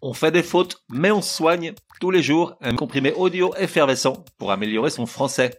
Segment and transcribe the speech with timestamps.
[0.00, 4.52] On fait des fautes, mais on soigne tous les jours un comprimé audio effervescent pour
[4.52, 5.58] améliorer son français.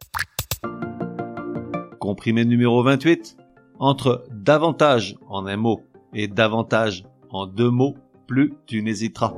[2.00, 3.36] Comprimé numéro 28.
[3.80, 5.82] Entre davantage en un mot
[6.14, 7.96] et davantage en deux mots,
[8.28, 9.34] plus tu n'hésiteras.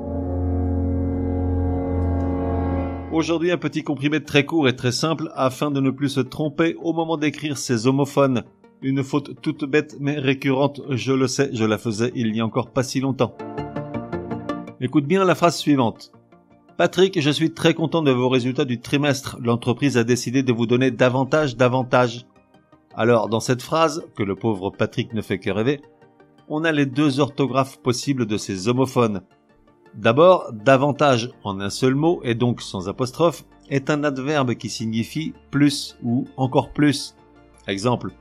[3.11, 6.75] Aujourd'hui, un petit comprimé très court et très simple afin de ne plus se tromper
[6.75, 8.43] au moment d'écrire ces homophones.
[8.83, 12.45] Une faute toute bête mais récurrente, je le sais, je la faisais il n'y a
[12.45, 13.35] encore pas si longtemps.
[14.83, 16.11] Écoute bien la phrase suivante.
[16.75, 19.37] Patrick, je suis très content de vos résultats du trimestre.
[19.39, 22.25] L'entreprise a décidé de vous donner davantage d'avantages.
[22.95, 25.81] Alors, dans cette phrase, que le pauvre Patrick ne fait que rêver,
[26.49, 29.21] on a les deux orthographes possibles de ces homophones.
[29.93, 35.35] D'abord, davantage en un seul mot et donc sans apostrophe est un adverbe qui signifie
[35.51, 37.15] plus ou encore plus.
[37.67, 38.13] Exemple.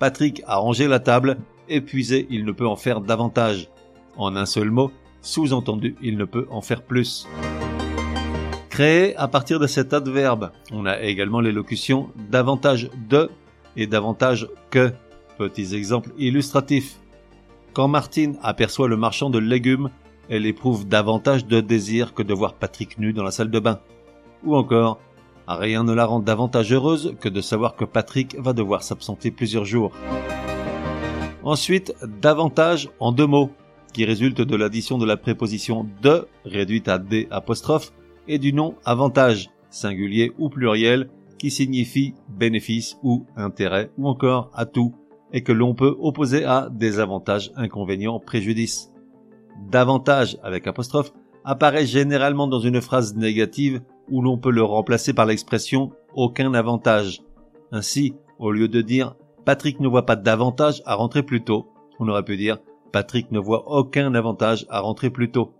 [0.00, 3.68] Patrick a rangé la table, épuisé, il ne peut en faire davantage.
[4.16, 4.90] En un seul mot,
[5.22, 7.26] sous-entendu, il ne peut en faire plus.
[8.68, 13.30] Créé à partir de cet adverbe, on a également l'élocution davantage de
[13.76, 14.92] et davantage que.
[15.38, 16.98] Petits exemples illustratifs.
[17.72, 19.90] Quand Martine aperçoit le marchand de légumes,
[20.28, 23.80] elle éprouve davantage de désir que de voir Patrick nu dans la salle de bain.
[24.44, 25.00] Ou encore,
[25.48, 29.64] rien ne la rend davantage heureuse que de savoir que Patrick va devoir s'absenter plusieurs
[29.64, 29.92] jours.
[31.42, 33.50] Ensuite, davantage en deux mots
[33.92, 37.92] qui résulte de l'addition de la préposition de, réduite à d apostrophe,
[38.28, 44.94] et du nom avantage, singulier ou pluriel, qui signifie bénéfice ou intérêt ou encore atout,
[45.32, 48.92] et que l'on peut opposer à désavantage, inconvénient, préjudice.
[49.70, 51.12] Davantage avec apostrophe
[51.44, 57.22] apparaît généralement dans une phrase négative où l'on peut le remplacer par l'expression aucun avantage.
[57.72, 62.08] Ainsi, au lieu de dire Patrick ne voit pas d'avantage à rentrer plus tôt, on
[62.08, 62.58] aurait pu dire
[62.92, 65.52] Patrick ne voit aucun avantage à rentrer plus tôt.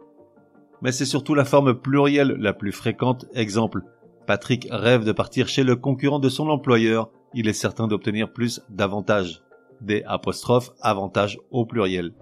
[0.83, 3.27] Mais c'est surtout la forme plurielle la plus fréquente.
[3.34, 3.83] Exemple,
[4.27, 7.11] Patrick rêve de partir chez le concurrent de son employeur.
[7.34, 9.43] Il est certain d'obtenir plus d'avantages.
[9.81, 12.12] Des apostrophes avantages au pluriel.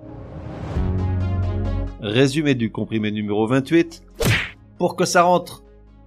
[2.00, 4.02] Résumé du comprimé numéro 28.
[4.78, 5.64] Pour que ça rentre.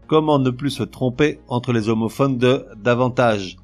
[0.08, 3.58] Comment ne plus se tromper entre les homophones de davantage?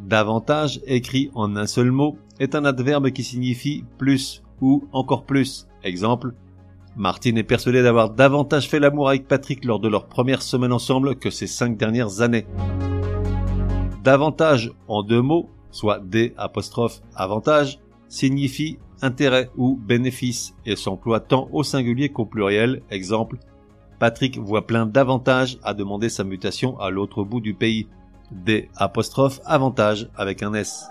[0.00, 5.66] Davantage, écrit en un seul mot, est un adverbe qui signifie plus ou encore plus.
[5.82, 6.34] Exemple,
[6.96, 11.16] Martine est persuadée d'avoir davantage fait l'amour avec Patrick lors de leur première semaine ensemble
[11.16, 12.46] que ces cinq dernières années.
[14.02, 21.48] Davantage en deux mots, soit D apostrophe avantage, signifie intérêt ou bénéfice et s'emploie tant
[21.52, 22.82] au singulier qu'au pluriel.
[22.90, 23.36] Exemple,
[23.98, 27.88] Patrick voit plein d'avantages à demander sa mutation à l'autre bout du pays.
[28.30, 30.90] D apostrophe avantage avec un S.